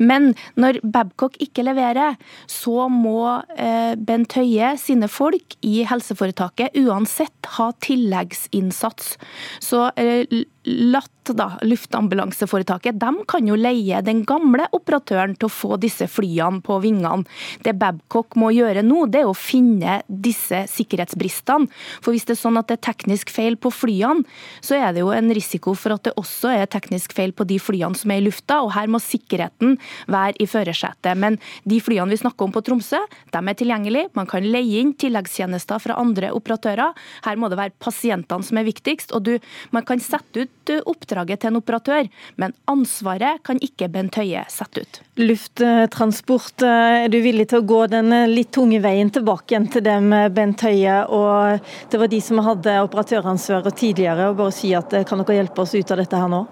Men 0.00 0.32
når 0.58 0.80
Babcock 0.82 1.36
ikke 1.44 1.66
leverer, 1.68 2.16
så 2.50 2.88
må 2.90 3.20
eh, 3.54 3.94
Bent 3.94 4.38
Høie 4.40 4.74
sine 4.80 5.10
folk 5.12 5.58
i 5.62 5.84
helseforetaket 5.86 6.80
uansett 6.82 7.52
ha 7.58 7.70
tilleggsinnsats. 7.84 9.14
Så 9.62 9.86
eh, 10.00 10.26
latt 10.64 11.10
da, 11.32 11.54
Luftambulanseforetaket 11.62 12.98
de 13.00 13.10
kan 13.28 13.46
jo 13.48 13.56
leie 13.56 14.00
den 14.04 14.22
gamle 14.28 14.66
operatøren 14.76 15.34
til 15.38 15.48
å 15.48 15.52
få 15.52 15.78
disse 15.80 16.04
flyene 16.10 16.60
på 16.64 16.76
vingene. 16.82 17.24
Det 17.64 17.72
Babcock 17.80 18.36
må 18.40 18.50
gjøre 18.52 18.82
nå, 18.84 19.06
det 19.12 19.22
er 19.22 19.30
å 19.30 19.36
finne 19.36 20.00
disse 20.08 20.64
sikkerhetsbristene. 20.68 21.70
For 22.04 22.12
hvis 22.12 22.26
det 22.28 22.36
er 22.36 22.40
sånn 22.42 22.60
at 22.60 22.68
det 22.68 22.78
er 22.78 22.84
teknisk 22.90 23.32
feil 23.32 23.56
på 23.56 23.72
flyene, 23.72 24.24
så 24.64 24.76
er 24.76 24.92
det 24.92 25.04
jo 25.04 25.12
en 25.16 25.32
risiko 25.36 25.74
for 25.78 25.96
at 25.96 26.04
det 26.08 26.14
også 26.20 26.52
er 26.52 26.68
teknisk 26.70 27.16
feil 27.16 27.32
på 27.36 27.46
de 27.48 27.58
flyene 27.62 27.96
som 27.96 28.12
er 28.12 28.20
i 28.20 28.26
lufta, 28.26 28.60
og 28.64 28.74
her 28.76 28.90
må 28.92 29.00
sikkerheten 29.02 29.78
være 30.12 30.36
i 30.44 30.48
førersetet. 30.50 31.16
Men 31.20 31.38
de 31.68 31.80
flyene 31.84 32.12
vi 32.12 32.20
snakker 32.20 32.48
om 32.48 32.54
på 32.54 32.64
Tromsø, 32.66 33.00
de 33.32 33.40
er 33.40 33.60
tilgjengelige. 33.60 34.12
Man 34.18 34.28
kan 34.30 34.44
leie 34.44 34.82
inn 34.82 34.92
tilleggstjenester 35.00 35.80
fra 35.82 35.98
andre 36.00 36.34
operatører. 36.36 36.92
Her 37.24 37.40
må 37.40 37.48
det 37.48 37.60
være 37.60 37.76
pasientene 37.80 38.44
som 38.44 38.60
er 38.60 38.68
viktigst. 38.68 39.12
og 39.16 39.24
du, 39.24 39.38
Man 39.72 39.88
kan 39.88 40.00
sette 40.00 40.44
ut 40.44 40.53
oppdraget 40.88 41.42
til 41.42 41.52
en 41.52 41.60
operatør, 41.60 42.08
men 42.40 42.54
ansvaret 42.70 43.42
kan 43.44 43.60
ikke 43.62 43.90
Bent 43.92 44.16
Høie 44.20 44.44
sette 44.52 44.84
ut. 44.84 45.00
Lufttransport, 45.20 46.64
er 46.64 47.08
du 47.12 47.20
villig 47.24 47.48
til 47.52 47.60
å 47.60 47.68
gå 47.68 47.84
den 47.92 48.14
litt 48.32 48.52
tunge 48.56 48.80
veien 48.84 49.12
tilbake 49.14 49.54
igjen 49.54 49.70
til 49.72 49.84
dem, 49.86 50.10
Bent 50.34 50.64
Høie? 50.64 51.02
Og 51.12 51.60
det 51.92 52.00
var 52.00 52.10
de 52.10 52.20
som 52.24 52.42
hadde 52.46 52.80
operatøransvaret 52.86 53.76
tidligere, 53.78 54.30
og 54.30 54.40
bare 54.42 54.56
si 54.56 54.74
at 54.76 54.94
kan 55.08 55.22
dere 55.22 55.42
hjelpe 55.42 55.66
oss 55.66 55.76
ut 55.76 55.94
av 55.94 56.00
dette 56.02 56.20
her 56.20 56.32
nå? 56.32 56.44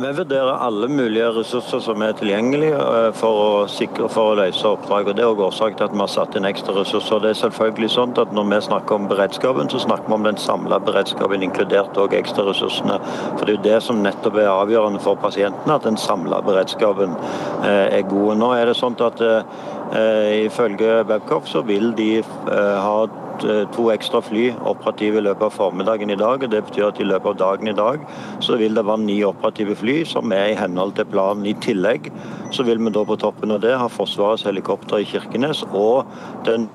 Vi 0.00 0.12
vurderer 0.12 0.56
alle 0.56 0.88
mulige 0.88 1.26
ressurser 1.36 1.80
som 1.84 2.00
er 2.02 2.14
tilgjengelige 2.16 2.78
eh, 2.80 3.08
for 3.12 3.40
å, 3.40 3.48
sikre, 3.68 4.06
for 4.08 4.30
å 4.30 4.36
løse 4.38 4.64
oppdraget. 4.64 5.18
Det 5.18 5.24
er 5.24 5.28
også 5.28 5.48
årsaken 5.50 5.76
til 5.76 5.84
at 5.84 5.92
vi 5.92 6.00
har 6.00 6.12
satt 6.14 6.36
inn 6.38 6.48
ekstra 6.48 6.76
ressurser. 6.78 7.20
Det 7.20 7.32
er 7.32 7.40
selvfølgelig 7.42 7.90
sånn 7.92 8.14
at 8.22 8.32
Når 8.32 8.46
vi 8.48 8.60
snakker 8.64 8.96
om 8.96 9.08
beredskapen, 9.10 9.68
så 9.68 9.82
snakker 9.84 10.08
vi 10.08 10.16
om 10.16 10.24
den 10.24 10.40
samla 10.40 10.78
beredskapen, 10.80 11.44
inkludert 11.44 11.98
også 12.00 12.16
ekstraressursene. 12.22 12.96
For 13.36 13.44
Det 13.44 13.52
er 13.52 13.58
jo 13.58 13.66
det 13.66 13.82
som 13.84 14.00
nettopp 14.06 14.38
er 14.40 14.48
avgjørende 14.48 15.02
for 15.04 15.20
pasientene, 15.20 15.76
at 15.76 15.84
den 15.84 16.00
samla 16.00 16.40
beredskapen 16.46 17.12
eh, 17.60 17.98
er 17.98 18.08
god. 18.08 18.38
Nå 18.40 18.52
er 18.56 18.72
det 18.72 18.78
sånn 18.80 18.96
at 19.04 19.20
uh, 19.20 19.44
Ifølge 19.92 21.02
Babcock 21.04 21.44
så 21.52 21.60
vil 21.68 21.90
de 21.92 22.22
ha 22.48 22.96
Eh, 23.44 23.64
to 23.74 23.88
ekstra 23.90 24.20
fly 24.22 24.50
operative 24.68 25.18
i 25.18 25.24
løpet 25.26 25.42
av 25.48 25.54
formiddagen 25.56 26.10
i 26.10 26.16
dag. 26.16 26.42
og 26.42 26.50
Det 26.50 26.62
betyr 26.64 26.88
at 26.88 27.00
i 27.00 27.04
løpet 27.04 27.26
av 27.26 27.36
dagen 27.36 27.68
i 27.68 27.72
dag 27.72 28.00
så 28.40 28.56
vil 28.56 28.74
det 28.74 28.86
være 28.86 29.04
ni 29.04 29.22
operative 29.24 29.74
fly 29.74 30.04
som 30.04 30.32
er 30.32 30.52
i 30.52 30.54
henhold 30.54 30.94
til 30.94 31.04
planen. 31.04 31.46
I 31.46 31.54
tillegg 31.54 32.10
så 32.50 32.62
vil 32.62 32.78
vi 32.78 32.90
da 32.90 33.04
på 33.04 33.18
toppen 33.18 33.50
av 33.50 33.60
det 33.60 33.76
ha 33.78 33.88
Forsvarets 33.88 34.44
helikopter 34.44 35.02
i 35.02 35.04
Kirkenes 35.04 35.64
og 35.72 36.06
den 36.44 36.68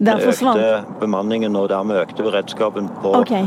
økte 0.00 0.84
bemanningen 1.00 1.56
og 1.56 1.68
dermed 1.68 2.00
økte 2.00 2.22
beredskapen 2.22 2.88
på 3.02 3.20
okay. 3.20 3.46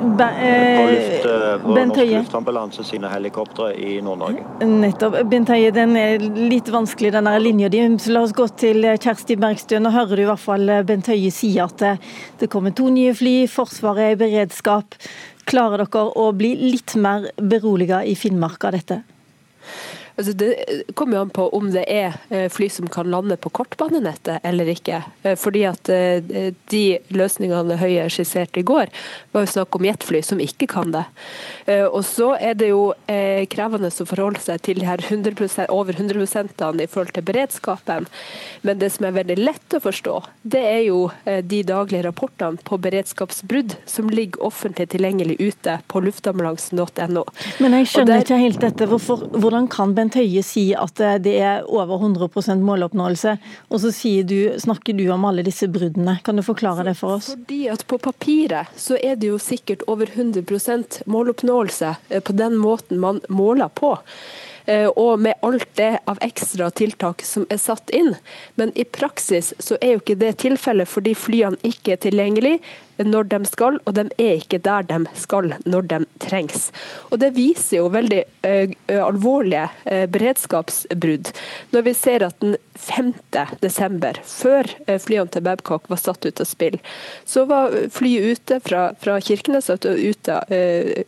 Be, 0.00 0.24
eh, 0.24 0.76
på, 0.76 0.90
luft, 0.90 1.24
eh, 1.24 1.66
Norsk 1.84 2.12
Luftambulanse 2.12 2.84
sine 2.84 3.08
helikoptre 3.12 3.74
i 3.76 3.98
Nord-Norge. 4.00 4.44
Nettopp. 4.64 5.18
Bent 5.28 5.52
Høie, 5.52 5.72
den 5.76 5.96
er 6.00 6.18
litt 6.18 6.70
vanskelig, 6.72 7.12
den 7.12 7.28
linja 7.42 7.68
di. 7.68 7.82
La 8.08 8.22
oss 8.24 8.32
gå 8.32 8.48
til 8.56 8.82
Kjersti 8.96 9.36
Bergstø. 9.36 9.78
Nå 9.78 9.92
hører 9.92 10.16
du 10.16 10.24
i 10.24 10.30
hvert 10.30 10.40
fall 10.40 10.72
Bent 10.88 11.12
Høie 11.12 11.30
si 11.34 11.52
at 11.60 11.84
det 12.40 12.48
kommer 12.50 12.74
to 12.74 12.88
nye 12.88 13.12
fly, 13.14 13.44
Forsvaret 13.50 14.06
er 14.06 14.16
i 14.16 14.20
beredskap. 14.24 14.96
Klarer 15.50 15.84
dere 15.84 16.08
å 16.16 16.30
bli 16.36 16.54
litt 16.56 16.96
mer 16.96 17.30
beroliget 17.36 18.08
i 18.08 18.16
Finnmark 18.18 18.64
av 18.64 18.78
dette? 18.78 19.02
Altså 20.20 20.34
det 20.36 20.84
kommer 20.94 21.16
jo 21.16 21.22
an 21.24 21.30
på 21.32 21.46
om 21.56 21.70
det 21.72 21.86
er 21.88 22.18
eh, 22.28 22.50
fly 22.52 22.66
som 22.68 22.88
kan 22.92 23.08
lande 23.08 23.38
på 23.40 23.48
kortbanenettet 23.56 24.44
eller 24.44 24.68
ikke. 24.68 24.98
Eh, 25.24 25.36
fordi 25.40 25.62
at 25.64 25.88
eh, 25.88 26.52
De 26.70 26.82
løsningene 27.16 27.78
Høie 27.80 28.04
skisserte 28.12 28.60
i 28.60 28.66
går, 28.66 28.90
var 29.32 29.46
jo 29.46 29.52
snakk 29.54 29.78
om 29.78 29.86
jetfly 29.88 30.20
som 30.24 30.42
ikke 30.42 30.68
kan 30.68 30.92
det. 30.92 31.06
Og 31.90 32.02
Så 32.04 32.32
er 32.36 32.56
det 32.58 32.68
jo 32.70 32.92
krevende 33.52 33.90
å 33.90 34.06
forholde 34.08 34.40
seg 34.42 34.60
til 34.66 34.80
de 34.80 34.86
her 34.88 35.00
100 35.02 35.68
over 35.72 35.94
100 35.94 36.82
i 36.82 36.88
forhold 36.90 37.12
til 37.14 37.26
beredskapen. 37.26 38.08
Men 38.66 38.80
det 38.80 38.90
som 38.94 39.06
er 39.06 39.16
veldig 39.16 39.36
lett 39.38 39.76
å 39.76 39.80
forstå, 39.82 40.16
det 40.42 40.62
er 40.66 40.82
jo 40.88 40.98
de 41.24 41.62
daglige 41.66 42.04
rapportene 42.08 42.60
på 42.66 42.78
beredskapsbrudd 42.82 43.76
som 43.88 44.10
ligger 44.10 44.42
offentlig 44.50 44.88
tilgjengelig 44.92 45.38
ute 45.40 45.78
på 45.90 46.02
luftambulansen.no. 46.06 47.24
Men 47.62 47.78
jeg 47.78 47.90
skjønner 47.92 48.16
der... 48.16 48.26
ikke 48.26 48.40
helt 48.42 48.64
dette. 48.66 48.90
Hvorfor, 48.90 49.26
hvordan 49.38 49.70
kan 49.70 49.94
Bent 49.96 50.09
Høie 50.16 50.42
si 50.46 50.70
at 50.76 51.00
det 51.24 51.36
er 51.40 51.66
over 51.68 52.00
100% 52.00 52.62
måloppnåelse, 52.64 53.36
og 53.70 53.82
så 53.82 53.92
du, 54.26 54.38
snakker 54.58 54.96
du 54.98 55.06
om 55.12 55.24
alle 55.28 55.44
disse 55.46 55.68
bruddene. 55.68 56.18
Kan 56.24 56.36
du 56.36 56.42
forklare 56.42 56.84
det 56.88 56.96
for 56.98 57.18
oss? 57.18 57.32
Fordi 57.34 57.62
at 57.72 57.86
På 57.90 57.98
papiret 57.98 58.70
så 58.76 58.96
er 58.96 59.16
det 59.16 59.30
jo 59.32 59.38
sikkert 59.38 59.82
over 59.90 60.06
100 60.06 60.44
måloppnåelse 61.06 61.96
eh, 62.08 62.20
på 62.22 62.32
den 62.32 62.56
måten 62.56 63.00
man 63.00 63.20
måler 63.28 63.68
på. 63.68 63.96
Eh, 64.66 64.86
og 64.86 65.20
med 65.20 65.34
alt 65.46 65.68
det 65.78 65.98
av 66.10 66.20
ekstra 66.24 66.70
tiltak 66.70 67.24
som 67.26 67.46
er 67.50 67.60
satt 67.60 67.90
inn. 67.96 68.14
Men 68.54 68.72
i 68.74 68.84
praksis 68.84 69.54
så 69.58 69.78
er 69.80 69.94
jo 69.94 70.04
ikke 70.04 70.20
det 70.20 70.36
tilfellet 70.44 70.90
fordi 70.90 71.16
flyene 71.18 71.60
ikke 71.66 71.96
er 71.96 72.04
tilgjengelige 72.06 72.60
når 73.00 73.30
de 73.30 73.38
skal, 73.48 73.78
og 73.88 73.94
de 73.96 74.02
er 74.20 74.34
ikke 74.42 74.58
der 74.60 74.84
de 74.84 74.98
skal 75.16 75.54
når 75.64 75.86
de 75.88 76.00
trengs. 76.20 76.66
Og 77.08 77.22
Det 77.22 77.30
viser 77.32 77.78
jo 77.78 77.86
veldig 77.88 78.18
ø, 78.44 78.56
alvorlige 78.92 79.70
ø, 79.88 80.02
beredskapsbrudd. 80.12 81.30
Når 81.72 81.86
vi 81.86 81.94
ser 81.96 82.26
at 82.26 82.36
den 82.44 82.58
5. 82.76 83.14
desember, 83.62 84.20
før 84.20 84.68
flyene 85.00 85.32
til 85.32 85.46
Babcock 85.48 85.88
var 85.88 86.02
satt 86.02 86.28
ut 86.28 86.44
av 86.44 86.48
spill, 86.50 86.76
så 87.24 87.46
var 87.48 87.72
flyet 87.88 88.36
ute 88.36 88.60
fra, 88.68 88.90
fra 89.00 89.16
Kirkenes 89.24 89.72
ute, 89.72 90.36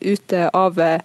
ute 0.01 0.49
av 0.57 0.81
Eh, 0.83 1.01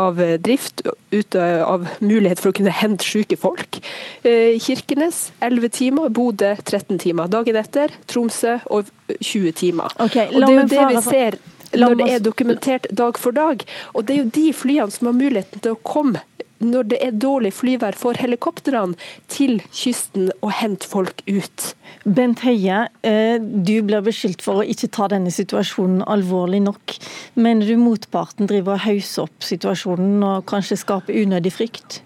av 0.00 0.20
drift, 0.42 0.82
ut 1.10 1.34
av 1.36 1.86
mulighet 2.00 2.40
for 2.40 2.52
å 2.52 2.56
kunne 2.56 2.72
hente 2.72 3.04
syke 3.04 3.36
folk. 3.36 3.78
Eh, 4.24 4.58
Kirkenes 4.62 5.30
11 5.40 5.72
timer, 5.76 6.08
Bodø 6.08 6.54
13 6.56 6.98
timer. 7.02 7.28
Dagen 7.32 7.58
etter 7.60 7.92
Tromsø 8.06 8.58
og 8.70 8.90
20 9.20 9.52
timer. 9.52 9.92
Okay, 10.00 10.28
og 10.32 10.40
Det 10.40 10.48
er 10.48 10.60
jo 10.60 10.68
det 10.72 10.86
vi 10.88 11.02
ser 11.08 11.38
når 11.72 11.94
det 12.00 12.08
er 12.12 12.24
dokumentert 12.24 12.86
dag 12.92 13.18
for 13.18 13.32
dag. 13.32 13.64
Og 13.94 14.06
det 14.06 14.16
er 14.16 14.22
jo 14.22 14.30
de 14.34 14.52
flyene 14.56 14.92
som 14.92 15.08
har 15.08 15.16
muligheten 15.16 15.62
til 15.64 15.76
å 15.76 15.82
komme 15.84 16.20
når 16.62 16.88
det 16.92 17.00
er 17.04 17.16
dårlig 17.16 17.52
flyvær 17.56 17.96
for 17.98 18.18
helikoptrene 18.18 18.96
til 19.32 19.60
kysten 19.74 20.30
og 20.40 20.52
hente 20.60 20.88
folk 20.88 21.22
ut. 21.26 21.72
Bent 22.04 22.42
Høie, 22.46 22.86
eh, 23.06 23.36
du 23.38 23.74
blir 23.82 24.04
beskyldt 24.04 24.42
for 24.42 24.62
å 24.62 24.66
ikke 24.66 24.90
ta 24.94 25.08
denne 25.12 25.32
situasjonen 25.34 26.04
alvorlig 26.06 26.62
nok. 26.64 26.96
Mener 27.34 27.66
du 27.66 27.76
motparten 27.80 28.50
driver 28.50 28.78
og 28.78 28.86
hausser 28.86 29.26
opp 29.26 29.44
situasjonen 29.46 30.22
og 30.22 30.46
kanskje 30.50 30.80
skaper 30.82 31.22
unødig 31.22 31.54
frykt? 31.54 32.02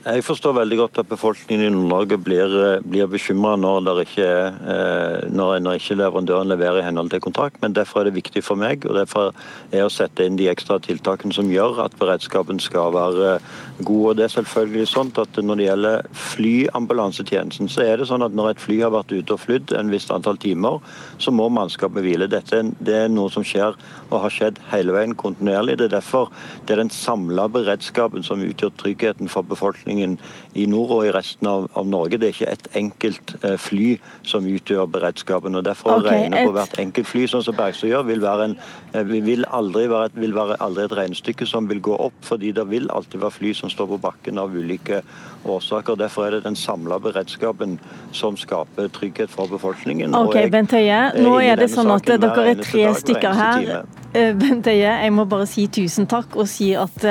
Jeg 0.00 0.22
forstår 0.24 0.54
veldig 0.56 0.76
godt 0.78 0.98
at 1.02 1.08
befolkningen 1.10 1.66
i 1.66 1.70
Nord-Norge 1.74 2.16
blir, 2.24 2.48
eh, 2.56 2.80
blir 2.80 3.06
bekymra 3.06 3.52
når, 3.60 4.00
eh, 4.16 5.28
når, 5.28 5.76
ikke 5.76 5.96
leverandøren 6.00 6.48
leverer 6.48 6.78
i 6.78 6.84
henhold 6.86 7.10
til 7.10 7.20
kontrakt. 7.20 7.60
Men 7.60 7.74
derfor 7.74 8.00
er 8.00 8.04
det 8.04 8.14
viktig 8.14 8.42
for 8.42 8.56
meg 8.56 8.86
og 8.86 8.96
derfor 8.96 9.34
er 9.70 9.84
å 9.84 9.92
sette 9.92 10.24
inn 10.24 10.36
de 10.36 10.48
ekstra 10.48 10.80
tiltakene 10.80 11.34
som 11.34 11.50
gjør 11.50 11.84
at 11.84 11.98
beredskapen 11.98 12.58
skal 12.58 12.92
være 12.92 13.40
god. 13.84 14.10
Og 14.10 14.16
det 14.16 14.24
er 14.24 14.42
selvfølgelig 14.42 14.88
sånn 14.88 15.12
at 15.18 15.28
Når 15.40 15.56
det 15.56 15.66
gjelder 15.66 16.02
flyambulansetjenesten, 16.12 17.68
så 17.68 17.82
er 17.82 17.96
det 17.98 18.08
sånn 18.08 18.22
at 18.22 18.32
når 18.32 18.50
et 18.50 18.58
fly 18.58 18.80
har 18.80 18.90
vært 18.90 19.12
ute 19.12 19.32
og 19.32 19.40
flydd 19.40 19.72
en 19.78 19.90
visst 19.90 20.10
antall 20.10 20.36
timer, 20.36 20.80
så 21.18 21.30
må 21.30 21.48
mannskapet 21.50 22.02
hvile. 22.02 22.28
Dette 22.28 22.72
det 22.80 22.94
er 22.94 23.08
noe 23.08 23.30
som 23.30 23.42
skjer 23.42 23.74
og 24.10 24.20
har 24.20 24.30
skjedd 24.30 24.58
hele 24.70 24.92
veien 24.92 25.14
kontinuerlig. 25.14 25.76
Det 25.78 25.92
er 25.92 26.00
derfor 26.00 26.30
det 26.66 26.72
er 26.72 26.76
den 26.76 26.90
samla 26.90 27.48
beredskapen 27.48 28.22
som 28.22 28.40
utgjør 28.40 28.70
tryggheten 28.76 29.28
for 29.28 29.42
befolkningen 29.42 29.89
befolkningen 29.90 30.18
i 30.54 30.66
nord 30.66 30.90
og 30.90 31.06
i 31.06 31.12
resten 31.14 31.46
av, 31.46 31.68
av 31.74 31.86
Norge. 31.86 32.18
Det 32.18 32.28
er 32.28 32.34
ikke 32.34 32.50
et 32.50 32.68
enkelt 32.76 33.34
eh, 33.44 33.56
fly 33.56 33.98
som 34.26 34.46
utgjør 34.46 34.86
beredskapen. 34.90 35.54
og 35.54 35.64
Derfor 35.64 35.98
okay, 35.98 36.02
å 36.02 36.10
regne 36.10 36.44
på 36.46 36.54
hvert 36.54 36.78
enkelt 36.78 37.06
fly, 37.06 37.26
sånn 37.30 37.44
som 37.44 37.56
Bergstø 37.56 37.90
gjør, 37.90 38.06
vil, 38.08 38.20
være 38.20 38.48
en, 38.50 38.56
eh, 38.92 39.04
vil, 39.04 39.44
aldri 39.46 39.86
være, 39.90 40.10
vil 40.14 40.34
være 40.34 40.58
aldri 40.60 40.86
et 40.88 40.96
regnestykke 40.98 41.46
som 41.46 41.68
vil 41.68 41.80
gå 41.80 41.96
opp. 41.96 42.14
fordi 42.20 42.52
det 42.52 42.66
vil 42.68 42.90
alltid 42.90 43.20
være 43.20 43.30
fly 43.30 43.52
som 43.54 43.70
står 43.70 43.86
på 43.94 44.00
bakken 44.00 44.38
av 44.38 44.54
ulike 44.54 45.02
årsaker. 45.46 45.96
Derfor 45.96 46.26
er 46.26 46.30
det 46.30 46.44
den 46.44 46.56
samla 46.56 46.98
beredskapen 46.98 47.78
som 48.12 48.36
skaper 48.36 48.88
trygghet 48.88 49.30
for 49.30 49.46
befolkningen. 49.46 50.14
Ok, 50.14 50.50
Bent 50.50 50.74
Høie, 50.74 51.12
nå 51.22 51.38
er 51.40 51.56
det 51.56 51.70
sånn 51.70 51.90
at 51.94 52.06
dere 52.06 52.50
er 52.50 52.62
tre 52.62 52.90
stykker 52.94 53.34
her. 53.38 53.70
Eh, 53.80 53.99
Bent 54.12 54.66
Høie, 54.66 54.90
jeg 55.04 55.12
må 55.14 55.24
bare 55.30 55.46
si 55.46 55.68
tusen 55.70 56.08
takk 56.10 56.34
og 56.34 56.48
si 56.50 56.72
at 56.74 57.04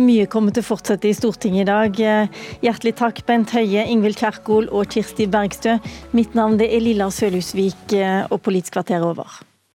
mye 0.00 0.24
kommer 0.32 0.54
til 0.54 0.64
å 0.64 0.68
fortsette 0.70 1.10
i 1.10 1.14
Stortinget 1.16 1.66
i 1.66 1.68
dag. 1.68 2.02
Hjertelig 2.64 2.94
takk, 3.02 3.22
Bent 3.28 3.52
Høie, 3.52 3.84
Ingvild 3.84 4.16
Kjerkol 4.20 4.70
og 4.72 4.88
Kirsti 4.94 5.28
Bergstø. 5.28 5.76
Mitt 6.16 6.36
navn 6.38 6.56
er 6.64 6.80
Lilla 6.80 7.10
Sølhusvik, 7.12 7.96
og 8.32 8.38
Politisk 8.40 8.78
kvarter 8.78 9.04
over. 9.04 9.42